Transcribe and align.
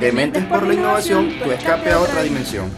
Dementes 0.00 0.44
por 0.46 0.66
la 0.66 0.74
innovación, 0.74 1.30
tu 1.40 1.52
escape 1.52 1.88
a 1.92 2.00
otra 2.00 2.24
dimensión. 2.24 2.68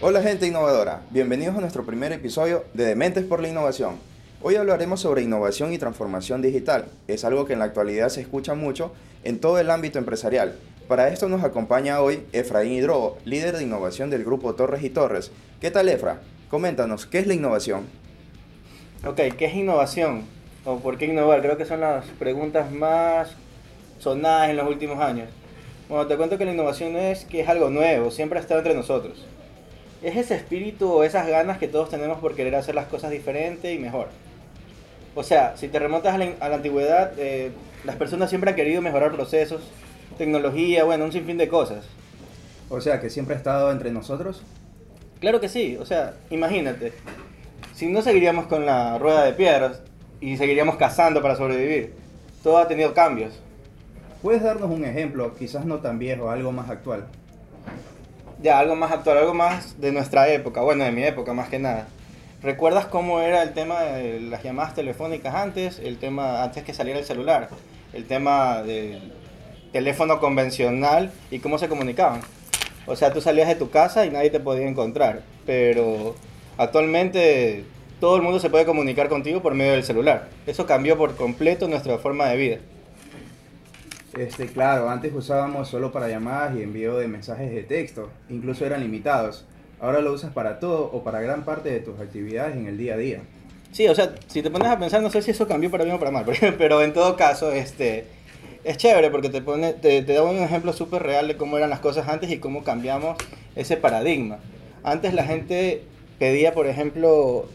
Hola 0.00 0.22
gente 0.22 0.46
innovadora, 0.46 1.02
bienvenidos 1.10 1.56
a 1.56 1.60
nuestro 1.60 1.84
primer 1.84 2.12
episodio 2.12 2.66
de 2.72 2.84
Dementes 2.84 3.24
por 3.24 3.40
la 3.40 3.48
Innovación. 3.48 3.96
Hoy 4.42 4.54
hablaremos 4.54 5.00
sobre 5.00 5.22
innovación 5.22 5.72
y 5.72 5.78
transformación 5.78 6.40
digital. 6.40 6.86
Es 7.08 7.24
algo 7.24 7.46
que 7.46 7.54
en 7.54 7.58
la 7.58 7.64
actualidad 7.64 8.10
se 8.10 8.20
escucha 8.20 8.54
mucho 8.54 8.92
en 9.24 9.40
todo 9.40 9.58
el 9.58 9.68
ámbito 9.68 9.98
empresarial. 9.98 10.54
Para 10.86 11.08
esto 11.08 11.28
nos 11.28 11.42
acompaña 11.42 12.00
hoy 12.00 12.22
Efraín 12.32 12.74
Hidrobo, 12.74 13.18
líder 13.24 13.56
de 13.56 13.64
innovación 13.64 14.08
del 14.10 14.22
grupo 14.22 14.54
Torres 14.54 14.84
y 14.84 14.90
Torres. 14.90 15.32
¿Qué 15.60 15.72
tal 15.72 15.88
Efra? 15.88 16.20
Coméntanos, 16.48 17.06
¿qué 17.06 17.18
es 17.18 17.26
la 17.26 17.34
innovación? 17.34 17.86
Ok, 19.04 19.16
¿qué 19.36 19.46
es 19.46 19.54
innovación? 19.54 20.22
¿O 20.64 20.78
por 20.78 20.96
qué 20.96 21.06
innovar? 21.06 21.42
Creo 21.42 21.58
que 21.58 21.66
son 21.66 21.80
las 21.80 22.06
preguntas 22.18 22.70
más 22.70 23.34
sonadas 23.98 24.50
en 24.50 24.56
los 24.56 24.68
últimos 24.68 24.98
años. 24.98 25.28
Bueno, 25.88 26.06
te 26.06 26.16
cuento 26.16 26.38
que 26.38 26.46
la 26.46 26.52
innovación 26.52 26.96
es 26.96 27.26
que 27.26 27.40
es 27.40 27.48
algo 27.48 27.68
nuevo, 27.68 28.10
siempre 28.10 28.38
ha 28.38 28.42
estado 28.42 28.60
entre 28.60 28.74
nosotros. 28.74 29.26
Es 30.02 30.16
ese 30.16 30.34
espíritu 30.34 30.90
o 30.90 31.04
esas 31.04 31.26
ganas 31.26 31.58
que 31.58 31.68
todos 31.68 31.90
tenemos 31.90 32.18
por 32.18 32.34
querer 32.34 32.54
hacer 32.54 32.74
las 32.74 32.86
cosas 32.86 33.10
diferente 33.10 33.72
y 33.72 33.78
mejor. 33.78 34.08
O 35.14 35.22
sea, 35.22 35.56
si 35.56 35.68
te 35.68 35.78
remontas 35.78 36.14
a 36.14 36.18
la, 36.18 36.32
a 36.40 36.48
la 36.48 36.56
antigüedad, 36.56 37.12
eh, 37.18 37.52
las 37.84 37.96
personas 37.96 38.30
siempre 38.30 38.50
han 38.50 38.56
querido 38.56 38.80
mejorar 38.80 39.12
procesos, 39.12 39.62
tecnología, 40.16 40.84
bueno, 40.84 41.04
un 41.04 41.12
sinfín 41.12 41.36
de 41.36 41.48
cosas. 41.48 41.84
O 42.70 42.80
sea, 42.80 43.00
que 43.00 43.10
siempre 43.10 43.34
ha 43.34 43.38
estado 43.38 43.70
entre 43.70 43.90
nosotros. 43.90 44.42
Claro 45.20 45.40
que 45.40 45.48
sí, 45.48 45.76
o 45.78 45.86
sea, 45.86 46.14
imagínate, 46.30 46.92
si 47.74 47.86
no 47.86 48.02
seguiríamos 48.02 48.46
con 48.46 48.66
la 48.66 48.98
rueda 48.98 49.24
de 49.24 49.32
piedras 49.32 49.82
y 50.24 50.38
seguiríamos 50.38 50.76
cazando 50.76 51.20
para 51.20 51.36
sobrevivir, 51.36 51.92
todo 52.42 52.56
ha 52.56 52.66
tenido 52.66 52.94
cambios. 52.94 53.34
¿Puedes 54.22 54.42
darnos 54.42 54.70
un 54.70 54.82
ejemplo, 54.86 55.34
quizás 55.38 55.66
no 55.66 55.80
tan 55.80 55.98
viejo, 55.98 56.30
algo 56.30 56.50
más 56.50 56.70
actual? 56.70 57.04
Ya, 58.40 58.58
algo 58.58 58.74
más 58.74 58.90
actual, 58.90 59.18
algo 59.18 59.34
más 59.34 59.78
de 59.78 59.92
nuestra 59.92 60.26
época, 60.30 60.62
bueno, 60.62 60.82
de 60.84 60.92
mi 60.92 61.04
época 61.04 61.34
más 61.34 61.50
que 61.50 61.58
nada. 61.58 61.88
¿Recuerdas 62.42 62.86
cómo 62.86 63.20
era 63.20 63.42
el 63.42 63.52
tema 63.52 63.82
de 63.82 64.18
las 64.22 64.42
llamadas 64.42 64.74
telefónicas 64.74 65.34
antes? 65.34 65.78
El 65.78 65.98
tema 65.98 66.42
antes 66.42 66.64
que 66.64 66.72
saliera 66.72 66.98
el 66.98 67.04
celular. 67.04 67.50
El 67.92 68.06
tema 68.06 68.62
del 68.62 69.12
teléfono 69.72 70.20
convencional 70.20 71.12
y 71.30 71.40
cómo 71.40 71.58
se 71.58 71.68
comunicaban. 71.68 72.22
O 72.86 72.96
sea, 72.96 73.12
tú 73.12 73.20
salías 73.20 73.48
de 73.48 73.56
tu 73.56 73.68
casa 73.68 74.06
y 74.06 74.10
nadie 74.10 74.30
te 74.30 74.40
podía 74.40 74.66
encontrar. 74.66 75.20
Pero 75.44 76.14
actualmente 76.56 77.64
todo 78.00 78.16
el 78.16 78.22
mundo 78.22 78.38
se 78.38 78.50
puede 78.50 78.64
comunicar 78.64 79.08
contigo 79.08 79.42
por 79.42 79.54
medio 79.54 79.72
del 79.72 79.84
celular. 79.84 80.28
Eso 80.46 80.66
cambió 80.66 80.96
por 80.96 81.16
completo 81.16 81.68
nuestra 81.68 81.98
forma 81.98 82.26
de 82.28 82.36
vida. 82.36 82.58
Este, 84.18 84.46
claro, 84.46 84.90
antes 84.90 85.12
usábamos 85.12 85.68
solo 85.68 85.90
para 85.90 86.08
llamadas 86.08 86.56
y 86.56 86.62
envío 86.62 86.96
de 86.96 87.08
mensajes 87.08 87.50
de 87.50 87.64
texto, 87.64 88.10
incluso 88.28 88.64
eran 88.64 88.80
limitados. 88.80 89.44
Ahora 89.80 90.00
lo 90.00 90.12
usas 90.12 90.32
para 90.32 90.60
todo 90.60 90.90
o 90.92 91.02
para 91.02 91.20
gran 91.20 91.44
parte 91.44 91.70
de 91.70 91.80
tus 91.80 91.98
actividades 91.98 92.56
en 92.56 92.66
el 92.66 92.78
día 92.78 92.94
a 92.94 92.96
día. 92.96 93.22
Sí, 93.72 93.88
o 93.88 93.94
sea, 93.94 94.14
si 94.28 94.40
te 94.40 94.50
pones 94.50 94.68
a 94.68 94.78
pensar, 94.78 95.02
no 95.02 95.10
sé 95.10 95.20
si 95.20 95.32
eso 95.32 95.48
cambió 95.48 95.68
para 95.70 95.82
bien 95.82 95.96
o 95.96 95.98
para 95.98 96.12
mal, 96.12 96.24
pero 96.58 96.80
en 96.80 96.92
todo 96.92 97.16
caso, 97.16 97.50
este, 97.50 98.06
es 98.62 98.76
chévere 98.76 99.10
porque 99.10 99.30
te, 99.30 99.42
pone, 99.42 99.72
te, 99.72 100.02
te 100.02 100.12
da 100.12 100.22
un 100.22 100.36
ejemplo 100.36 100.72
súper 100.72 101.02
real 101.02 101.26
de 101.26 101.36
cómo 101.36 101.56
eran 101.56 101.70
las 101.70 101.80
cosas 101.80 102.08
antes 102.08 102.30
y 102.30 102.38
cómo 102.38 102.62
cambiamos 102.62 103.16
ese 103.56 103.76
paradigma. 103.76 104.38
Antes 104.84 105.12
la 105.12 105.24
gente 105.24 105.82
pedía, 106.20 106.54
por 106.54 106.68
ejemplo, 106.68 107.46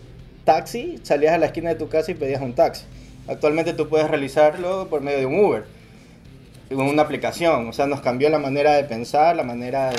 taxi, 0.50 1.00
salías 1.04 1.36
a 1.36 1.38
la 1.38 1.46
esquina 1.46 1.70
de 1.70 1.76
tu 1.76 1.90
casa 1.90 2.10
y 2.10 2.16
pedías 2.16 2.42
un 2.42 2.54
taxi. 2.54 2.84
Actualmente 3.28 3.74
tú 3.74 3.88
puedes 3.88 4.10
realizarlo 4.10 4.88
por 4.90 5.02
medio 5.02 5.20
de 5.20 5.28
un 5.28 5.40
Uber, 5.40 5.66
con 6.74 6.88
una 6.88 7.04
aplicación. 7.04 7.70
O 7.70 7.74
sea, 7.74 7.86
nos 7.86 8.02
cambió 8.02 8.30
la 8.30 8.40
manera 8.40 8.74
de 8.74 8.84
pensar, 8.84 9.36
la 9.36 9.44
manera 9.44 9.92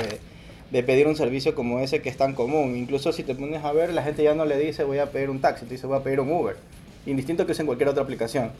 de, 0.71 0.83
pedir 0.83 1.07
un 1.07 1.15
servicio 1.15 1.55
como 1.55 1.79
ese 1.79 2.01
que 2.01 2.09
es 2.09 2.17
tan 2.17 2.33
común. 2.33 2.75
Incluso 2.75 3.13
si 3.13 3.23
te 3.23 3.33
pones 3.33 3.63
a 3.63 3.71
ver, 3.71 3.93
la 3.93 4.03
gente 4.03 4.23
ya 4.23 4.35
no 4.35 4.43
le 4.43 4.57
dice 4.57 4.83
voy 4.83 4.97
a 4.97 5.05
pedir 5.05 5.29
un 5.29 5.39
taxi, 5.39 5.65
te 5.65 5.75
dice 5.75 5.87
voy 5.87 5.97
a 5.97 6.03
pedir 6.03 6.19
un 6.19 6.29
Uber. 6.29 6.57
Indistinto 7.05 7.45
que 7.45 7.53
usen 7.53 7.65
cualquier 7.65 7.87
otra 7.87 8.03
aplicación. 8.03 8.51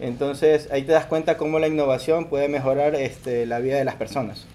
Entonces 0.00 0.70
ahí 0.72 0.84
te 0.84 0.92
das 0.92 1.04
cuenta 1.04 1.36
cómo 1.36 1.58
la 1.58 1.68
innovación 1.68 2.24
puede 2.30 2.48
mejorar 2.48 2.94
este, 2.94 3.44
la 3.44 3.58
vida 3.58 3.76
de 3.76 3.84
las 3.84 3.96
personas. 3.96 4.46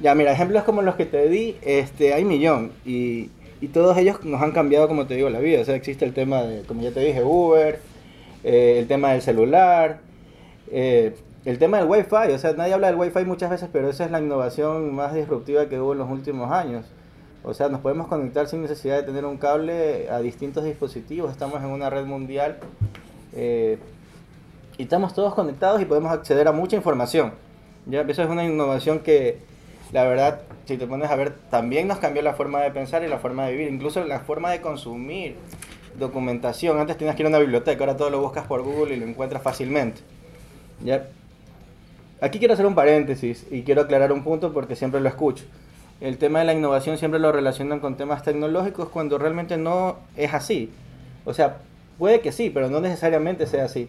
Ya, 0.00 0.14
mira, 0.14 0.32
ejemplos 0.32 0.62
como 0.64 0.82
los 0.82 0.94
que 0.94 1.06
te 1.06 1.28
di, 1.28 1.56
este, 1.62 2.14
hay 2.14 2.24
millón 2.24 2.72
y, 2.84 3.30
y 3.60 3.68
todos 3.68 3.96
ellos 3.98 4.24
nos 4.24 4.40
han 4.42 4.52
cambiado, 4.52 4.88
como 4.88 5.06
te 5.06 5.14
digo, 5.14 5.30
la 5.30 5.40
vida. 5.40 5.60
O 5.60 5.64
sea, 5.64 5.74
existe 5.74 6.04
el 6.04 6.14
tema 6.14 6.42
de, 6.42 6.62
como 6.62 6.82
ya 6.82 6.92
te 6.92 7.00
dije, 7.00 7.22
Uber, 7.24 7.80
eh, 8.44 8.76
el 8.78 8.86
tema 8.86 9.12
del 9.12 9.22
celular, 9.22 10.00
eh, 10.70 11.16
el 11.44 11.58
tema 11.58 11.78
del 11.78 11.88
Wi-Fi. 11.88 12.32
O 12.34 12.38
sea, 12.38 12.52
nadie 12.52 12.74
habla 12.74 12.88
del 12.88 12.96
Wi-Fi 12.96 13.24
muchas 13.24 13.50
veces, 13.50 13.68
pero 13.72 13.90
esa 13.90 14.04
es 14.04 14.10
la 14.10 14.20
innovación 14.20 14.94
más 14.94 15.14
disruptiva 15.14 15.68
que 15.68 15.80
hubo 15.80 15.92
en 15.92 15.98
los 15.98 16.10
últimos 16.10 16.52
años. 16.52 16.86
O 17.42 17.54
sea, 17.54 17.68
nos 17.68 17.80
podemos 17.80 18.06
conectar 18.08 18.46
sin 18.48 18.62
necesidad 18.62 18.96
de 18.96 19.02
tener 19.04 19.24
un 19.24 19.38
cable 19.38 20.10
a 20.10 20.20
distintos 20.20 20.64
dispositivos. 20.64 21.30
Estamos 21.30 21.62
en 21.62 21.70
una 21.70 21.90
red 21.90 22.04
mundial. 22.04 22.58
Eh, 23.34 23.78
y 24.76 24.84
estamos 24.84 25.14
todos 25.14 25.34
conectados 25.34 25.82
y 25.82 25.84
podemos 25.84 26.12
acceder 26.12 26.46
a 26.46 26.52
mucha 26.52 26.76
información. 26.76 27.32
¿ya? 27.86 28.02
Eso 28.02 28.22
es 28.22 28.28
una 28.28 28.44
innovación 28.44 29.00
que, 29.00 29.38
la 29.92 30.04
verdad, 30.04 30.40
si 30.66 30.76
te 30.76 30.86
pones 30.86 31.10
a 31.10 31.16
ver, 31.16 31.34
también 31.50 31.88
nos 31.88 31.98
cambió 31.98 32.22
la 32.22 32.34
forma 32.34 32.60
de 32.60 32.70
pensar 32.70 33.02
y 33.02 33.08
la 33.08 33.18
forma 33.18 33.46
de 33.46 33.52
vivir, 33.52 33.72
incluso 33.72 34.04
la 34.04 34.20
forma 34.20 34.50
de 34.50 34.60
consumir 34.60 35.36
documentación. 35.98 36.78
Antes 36.78 36.96
tenías 36.96 37.16
que 37.16 37.22
ir 37.22 37.26
a 37.26 37.30
una 37.30 37.38
biblioteca, 37.38 37.84
ahora 37.84 37.96
todo 37.96 38.10
lo 38.10 38.20
buscas 38.20 38.46
por 38.46 38.62
Google 38.62 38.94
y 38.94 39.00
lo 39.00 39.06
encuentras 39.06 39.42
fácilmente. 39.42 40.00
¿ya? 40.84 41.08
Aquí 42.20 42.38
quiero 42.38 42.54
hacer 42.54 42.66
un 42.66 42.74
paréntesis 42.74 43.46
y 43.50 43.62
quiero 43.62 43.82
aclarar 43.82 44.12
un 44.12 44.24
punto 44.24 44.52
porque 44.52 44.76
siempre 44.76 45.00
lo 45.00 45.08
escucho. 45.08 45.44
El 46.00 46.18
tema 46.18 46.40
de 46.40 46.44
la 46.44 46.54
innovación 46.54 46.98
siempre 46.98 47.18
lo 47.18 47.32
relacionan 47.32 47.80
con 47.80 47.96
temas 47.96 48.22
tecnológicos 48.22 48.88
cuando 48.88 49.18
realmente 49.18 49.56
no 49.56 49.96
es 50.16 50.34
así. 50.34 50.70
O 51.24 51.34
sea, 51.34 51.58
puede 51.98 52.20
que 52.20 52.32
sí, 52.32 52.50
pero 52.50 52.68
no 52.68 52.80
necesariamente 52.80 53.46
sea 53.46 53.64
así. 53.64 53.88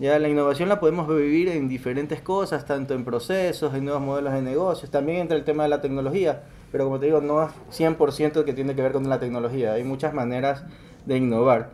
Ya 0.00 0.16
la 0.20 0.28
innovación 0.28 0.68
la 0.68 0.78
podemos 0.78 1.08
vivir 1.08 1.48
en 1.48 1.68
diferentes 1.68 2.20
cosas, 2.20 2.64
tanto 2.64 2.94
en 2.94 3.04
procesos, 3.04 3.74
en 3.74 3.84
nuevos 3.84 4.00
modelos 4.02 4.32
de 4.32 4.42
negocios, 4.42 4.92
también 4.92 5.18
entra 5.18 5.36
el 5.36 5.42
tema 5.42 5.64
de 5.64 5.70
la 5.70 5.80
tecnología, 5.80 6.42
pero 6.70 6.84
como 6.84 7.00
te 7.00 7.06
digo, 7.06 7.20
no 7.20 7.42
es 7.42 7.50
100% 7.72 8.44
que 8.44 8.52
tiene 8.52 8.76
que 8.76 8.82
ver 8.82 8.92
con 8.92 9.08
la 9.08 9.18
tecnología, 9.18 9.72
hay 9.72 9.82
muchas 9.82 10.14
maneras 10.14 10.62
de 11.04 11.16
innovar. 11.16 11.70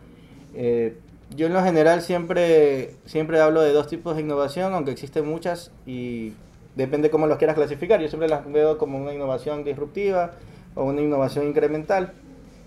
Eh, 0.55 0.97
yo 1.35 1.45
en 1.45 1.53
lo 1.53 1.61
general 1.63 2.01
siempre, 2.01 2.95
siempre 3.05 3.39
hablo 3.39 3.61
de 3.61 3.71
dos 3.73 3.87
tipos 3.87 4.15
de 4.15 4.23
innovación, 4.23 4.73
aunque 4.73 4.89
existen 4.89 5.27
muchas 5.27 5.71
y 5.85 6.33
depende 6.75 7.11
cómo 7.11 7.27
los 7.27 7.37
quieras 7.37 7.55
clasificar, 7.55 8.01
yo 8.01 8.07
siempre 8.07 8.27
las 8.27 8.51
veo 8.51 8.79
como 8.79 8.97
una 8.97 9.13
innovación 9.13 9.63
disruptiva 9.63 10.31
o 10.73 10.83
una 10.85 11.01
innovación 11.01 11.47
incremental, 11.47 12.13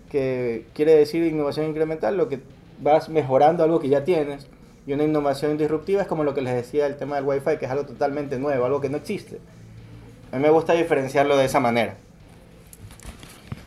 que 0.09 0.67
quiere 0.73 0.95
decir 0.95 1.25
innovación 1.25 1.67
incremental, 1.67 2.17
lo 2.17 2.29
que 2.29 2.39
vas 2.81 3.09
mejorando 3.09 3.65
algo 3.65 3.81
que 3.81 3.89
ya 3.89 4.05
tienes 4.05 4.47
y 4.89 4.95
una 4.95 5.05
innovación 5.05 5.59
disruptiva 5.59 6.01
es 6.01 6.09
como 6.09 6.25
lo 6.25 6.33
que 6.33 6.41
les 6.41 6.55
decía 6.55 6.87
el 6.87 6.97
tema 6.97 7.17
del 7.17 7.27
Wi-Fi, 7.27 7.59
que 7.59 7.67
es 7.67 7.71
algo 7.71 7.85
totalmente 7.85 8.39
nuevo, 8.39 8.65
algo 8.65 8.81
que 8.81 8.89
no 8.89 8.97
existe. 8.97 9.39
A 10.33 10.37
mí 10.37 10.43
me 10.43 10.49
gusta 10.49 10.73
diferenciarlo 10.73 11.37
de 11.37 11.45
esa 11.45 11.61
manera. 11.61 11.97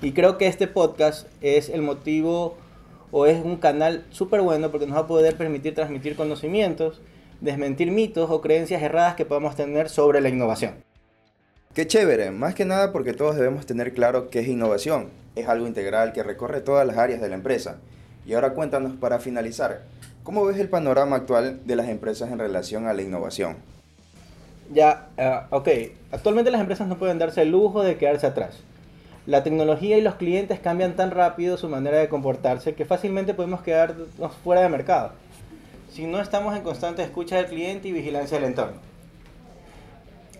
Y 0.02 0.14
creo 0.14 0.40
que 0.40 0.48
este 0.48 0.66
podcast 0.66 1.28
es 1.40 1.70
el 1.70 1.84
motivo 1.84 2.58
o 3.12 3.28
es 3.28 3.46
un 3.46 3.58
canal 3.58 4.04
súper 4.10 4.42
bueno 4.42 4.72
porque 4.72 4.88
nos 4.88 4.98
va 4.98 5.02
a 5.02 5.08
poder 5.08 5.38
permitir 5.38 5.76
transmitir 5.76 6.16
conocimientos, 6.16 7.02
desmentir 7.40 7.92
mitos 7.92 8.32
o 8.32 8.42
creencias 8.42 8.82
erradas 8.82 9.14
que 9.14 9.26
podamos 9.26 9.56
tener 9.56 9.90
sobre 9.90 10.22
la 10.22 10.30
innovación. 10.30 10.74
Qué 11.76 11.86
chévere, 11.86 12.32
más 12.32 12.56
que 12.56 12.66
nada 12.66 12.92
porque 12.92 13.14
todos 13.14 13.36
debemos 13.36 13.68
tener 13.68 13.94
claro 13.94 14.32
qué 14.32 14.40
es 14.40 14.48
innovación. 14.48 15.10
Es 15.36 15.48
algo 15.48 15.68
integral 15.68 16.14
que 16.14 16.24
recorre 16.24 16.62
todas 16.62 16.88
las 16.88 16.98
áreas 16.98 17.22
de 17.22 17.30
la 17.30 17.36
empresa. 17.36 17.78
Y 18.26 18.34
ahora 18.34 18.56
cuéntanos 18.56 18.94
para 18.94 19.20
finalizar, 19.20 19.84
¿Cómo 20.24 20.46
ves 20.46 20.60
el 20.60 20.70
panorama 20.70 21.16
actual 21.16 21.62
de 21.66 21.76
las 21.76 21.90
empresas 21.90 22.32
en 22.32 22.38
relación 22.38 22.86
a 22.86 22.94
la 22.94 23.02
innovación? 23.02 23.58
Ya, 24.72 25.10
uh, 25.18 25.56
ok. 25.56 25.68
Actualmente 26.12 26.52
las 26.52 26.62
empresas 26.62 26.88
no 26.88 27.00
pueden 27.00 27.18
darse 27.18 27.42
el 27.42 27.50
lujo 27.50 27.82
de 27.82 27.98
quedarse 27.98 28.28
atrás. 28.28 28.60
La 29.26 29.44
tecnología 29.44 29.98
y 29.98 30.02
los 30.02 30.16
clientes 30.16 30.60
cambian 30.60 30.96
tan 30.96 31.10
rápido 31.10 31.58
su 31.58 31.70
manera 31.70 31.98
de 31.98 32.08
comportarse 32.08 32.76
que 32.76 32.86
fácilmente 32.86 33.34
podemos 33.34 33.62
quedarnos 33.62 34.08
fuera 34.44 34.62
de 34.62 34.70
mercado. 34.70 35.14
Si 35.92 36.06
no 36.06 36.22
estamos 36.22 36.56
en 36.56 36.62
constante 36.62 37.02
escucha 37.02 37.38
del 37.38 37.48
cliente 37.48 37.88
y 37.88 37.92
vigilancia 37.92 38.40
del 38.40 38.50
entorno. 38.50 38.91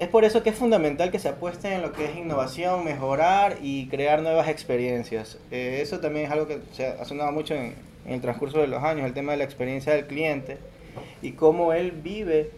Es 0.02 0.08
por 0.08 0.26
eso 0.26 0.42
que 0.42 0.50
es 0.50 0.56
fundamental 0.56 1.12
que 1.12 1.20
se 1.20 1.30
apueste 1.30 1.76
en 1.76 1.84
lo 1.84 1.94
que 1.94 2.06
es 2.06 2.18
innovación, 2.18 2.84
mejorar 2.84 3.58
y 3.62 3.86
crear 3.86 4.24
nuevas 4.24 4.48
experiencias. 4.48 5.38
Eh, 5.52 5.78
eso 5.84 6.00
también 6.00 6.26
es 6.26 6.32
algo 6.32 6.48
que 6.48 6.58
se 6.72 6.88
ha 6.88 7.06
sonado 7.06 7.32
mucho 7.32 7.54
en, 7.54 7.76
en 8.08 8.14
el 8.14 8.20
transcurso 8.20 8.58
de 8.58 8.66
los 8.66 8.84
años, 8.84 9.06
el 9.06 9.14
tema 9.14 9.34
de 9.34 9.38
la 9.38 9.44
experiencia 9.44 9.94
del 9.94 10.08
cliente 10.08 10.58
y 11.22 11.34
cómo 11.34 11.72
él 11.72 11.92
vive 11.92 12.50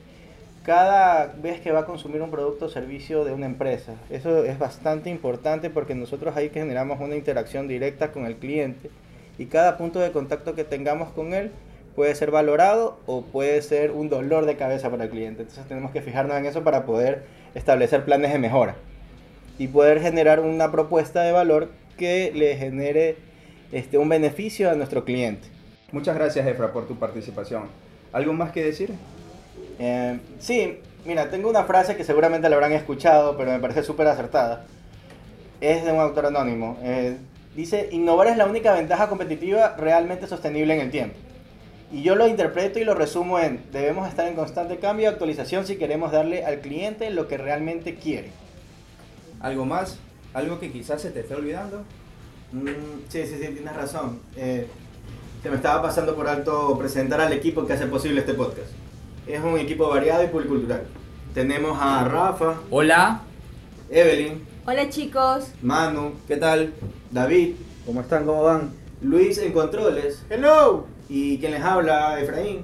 cada 0.64 1.26
vez 1.26 1.60
que 1.60 1.74
va 1.74 1.82
a 1.82 1.86
consumir 1.86 2.22
un 2.22 2.32
producto 2.32 2.68
o 2.68 2.70
servicio 2.70 3.26
de 3.26 3.34
una 3.34 3.46
empresa. 3.46 3.96
Eso 4.10 4.46
es 4.46 4.58
bastante 4.58 5.10
importante 5.10 5.70
porque 5.70 5.96
nosotros 5.96 6.38
ahí 6.38 6.48
que 6.48 6.62
generamos 6.62 7.02
una 7.02 7.18
interacción 7.18 7.68
directa 7.68 8.14
con 8.14 8.26
el 8.26 8.38
cliente 8.38 8.90
y 9.38 9.48
cada 9.48 9.78
punto 9.78 10.00
de 10.00 10.14
contacto 10.14 10.56
que 10.56 10.64
tengamos 10.64 11.12
con 11.12 11.34
él 11.34 11.52
puede 11.96 12.16
ser 12.16 12.32
valorado 12.32 12.98
o 13.06 13.22
puede 13.22 13.62
ser 13.62 13.92
un 13.92 14.10
dolor 14.10 14.46
de 14.46 14.56
cabeza 14.56 14.90
para 14.90 15.06
el 15.06 15.10
cliente. 15.10 15.44
Entonces 15.44 15.66
tenemos 15.68 15.92
que 15.92 16.02
fijarnos 16.02 16.38
en 16.38 16.46
eso 16.46 16.64
para 16.64 16.86
poder 16.86 17.24
establecer 17.56 18.04
planes 18.06 18.32
de 18.32 18.40
mejora 18.40 18.76
y 19.58 19.68
poder 19.68 20.02
generar 20.02 20.40
una 20.40 20.72
propuesta 20.72 21.22
de 21.22 21.32
valor 21.32 21.70
que 21.98 22.32
le 22.34 22.58
genere 22.58 23.18
este, 23.72 23.98
un 23.98 24.10
beneficio 24.10 24.70
a 24.70 24.76
nuestro 24.76 25.06
cliente. 25.06 25.48
Muchas 25.92 26.16
gracias, 26.16 26.46
Efra, 26.48 26.74
por 26.74 26.88
tu 26.88 26.96
participación. 26.96 27.64
¿Algo 28.12 28.34
más 28.34 28.52
que 28.52 28.64
decir? 28.64 28.92
Eh, 29.80 30.20
sí, 30.40 30.80
mira, 31.06 31.30
tengo 31.30 31.50
una 31.50 31.64
frase 31.66 31.96
que 31.96 32.04
seguramente 32.04 32.50
la 32.50 32.56
habrán 32.56 32.72
escuchado, 32.74 33.38
pero 33.38 33.52
me 33.52 33.60
parece 33.60 33.84
súper 33.84 34.08
acertada. 34.08 34.66
Es 35.62 35.86
de 35.86 35.92
un 35.92 36.00
autor 36.00 36.26
anónimo. 36.26 36.78
Eh, 36.82 37.18
dice, 37.56 37.90
innovar 37.92 38.28
es 38.28 38.38
la 38.38 38.46
única 38.46 38.74
ventaja 38.74 39.08
competitiva 39.08 39.76
realmente 39.78 40.26
sostenible 40.26 40.74
en 40.74 40.82
el 40.82 40.92
tiempo. 40.92 41.16
Y 41.94 42.02
yo 42.02 42.16
lo 42.16 42.28
interpreto 42.28 42.80
y 42.80 42.86
lo 42.86 42.96
resumo 42.96 43.38
en, 43.38 43.62
debemos 43.72 44.10
estar 44.10 44.28
en 44.28 44.34
constante 44.34 44.78
cambio 44.80 45.04
y 45.04 45.08
actualización 45.08 45.68
si 45.68 45.76
queremos 45.76 46.12
darle 46.12 46.44
al 46.44 46.60
cliente 46.60 47.12
lo 47.12 47.28
que 47.28 47.38
realmente 47.38 47.94
quiere. 47.94 48.32
¿Algo 49.40 49.66
más? 49.66 50.00
¿Algo 50.34 50.60
que 50.60 50.72
quizás 50.72 51.04
se 51.04 51.12
te 51.12 51.20
esté 51.20 51.36
olvidando? 51.36 51.84
Mm, 52.52 53.06
sí, 53.10 53.28
sí, 53.28 53.36
sí, 53.40 53.48
tienes 53.50 53.76
razón. 53.76 54.18
Eh, 54.36 54.66
se 55.44 55.50
me 55.52 55.58
estaba 55.58 55.84
pasando 55.84 56.16
por 56.16 56.28
alto 56.28 56.76
presentar 56.80 57.22
al 57.22 57.32
equipo 57.32 57.68
que 57.68 57.74
hace 57.74 57.86
posible 57.86 58.22
este 58.22 58.34
podcast. 58.34 58.72
Es 59.28 59.44
un 59.44 59.60
equipo 59.60 59.88
variado 59.88 60.24
y 60.24 60.28
pluricultural. 60.28 60.86
Tenemos 61.36 61.78
a 61.80 62.06
Rafa. 62.06 62.56
Hola. 62.72 63.22
Evelyn. 63.92 64.44
Hola 64.66 64.90
chicos. 64.90 65.52
Manu. 65.62 66.14
¿Qué 66.28 66.38
tal? 66.38 66.74
David. 67.12 67.54
¿Cómo 67.86 68.02
están? 68.02 68.26
¿Cómo 68.26 68.42
van? 68.42 68.72
Luis 69.04 69.38
en 69.38 69.52
controles. 69.52 70.24
Hello. 70.32 70.93
Y 71.14 71.38
quien 71.38 71.52
les 71.52 71.62
habla, 71.62 72.20
Efraín, 72.20 72.62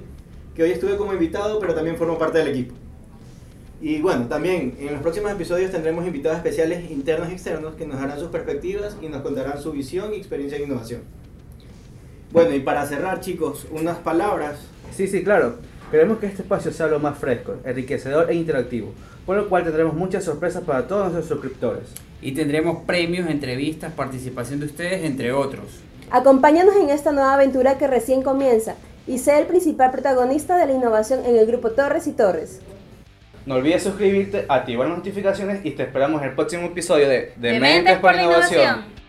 que 0.56 0.64
hoy 0.64 0.72
estuve 0.72 0.96
como 0.96 1.12
invitado, 1.12 1.60
pero 1.60 1.72
también 1.72 1.96
formo 1.96 2.18
parte 2.18 2.38
del 2.38 2.48
equipo. 2.48 2.74
Y 3.80 4.00
bueno, 4.00 4.26
también 4.26 4.76
en 4.80 4.92
los 4.92 5.02
próximos 5.02 5.30
episodios 5.30 5.70
tendremos 5.70 6.04
invitados 6.04 6.38
especiales 6.38 6.90
internos 6.90 7.28
y 7.30 7.34
externos 7.34 7.76
que 7.76 7.86
nos 7.86 8.00
darán 8.00 8.18
sus 8.18 8.26
perspectivas 8.30 8.96
y 9.00 9.06
nos 9.06 9.22
contarán 9.22 9.62
su 9.62 9.70
visión 9.70 10.12
y 10.12 10.16
experiencia 10.16 10.58
en 10.58 10.64
innovación. 10.64 11.02
Bueno, 12.32 12.52
y 12.52 12.58
para 12.58 12.84
cerrar, 12.86 13.20
chicos, 13.20 13.68
unas 13.70 13.98
palabras. 13.98 14.58
Sí, 14.96 15.06
sí, 15.06 15.22
claro. 15.22 15.58
Queremos 15.92 16.18
que 16.18 16.26
este 16.26 16.42
espacio 16.42 16.72
sea 16.72 16.88
lo 16.88 16.98
más 16.98 17.18
fresco, 17.18 17.54
enriquecedor 17.64 18.32
e 18.32 18.34
interactivo, 18.34 18.92
por 19.26 19.36
lo 19.36 19.48
cual 19.48 19.62
tendremos 19.62 19.94
muchas 19.94 20.24
sorpresas 20.24 20.64
para 20.64 20.88
todos 20.88 21.12
nuestros 21.12 21.38
suscriptores. 21.38 21.84
Y 22.20 22.32
tendremos 22.32 22.82
premios, 22.84 23.30
entrevistas, 23.30 23.92
participación 23.92 24.58
de 24.58 24.66
ustedes, 24.66 25.04
entre 25.04 25.30
otros. 25.30 25.68
Acompáñanos 26.12 26.74
en 26.74 26.90
esta 26.90 27.12
nueva 27.12 27.34
aventura 27.34 27.78
que 27.78 27.86
recién 27.86 28.22
comienza 28.22 28.74
y 29.06 29.18
sé 29.18 29.38
el 29.38 29.46
principal 29.46 29.92
protagonista 29.92 30.56
de 30.56 30.66
la 30.66 30.72
innovación 30.72 31.24
en 31.24 31.36
el 31.36 31.46
grupo 31.46 31.70
Torres 31.70 32.08
y 32.08 32.12
Torres. 32.12 32.60
No 33.46 33.54
olvides 33.54 33.84
suscribirte, 33.84 34.44
activar 34.48 34.88
las 34.88 34.98
notificaciones 34.98 35.64
y 35.64 35.70
te 35.70 35.84
esperamos 35.84 36.20
en 36.22 36.30
el 36.30 36.34
próximo 36.34 36.66
episodio 36.66 37.08
de 37.08 37.32
Dementes 37.36 37.98
por 37.98 38.14
la 38.14 38.22
Innovación. 38.24 38.99